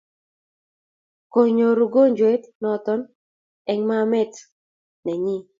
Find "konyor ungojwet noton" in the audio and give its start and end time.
1.33-3.01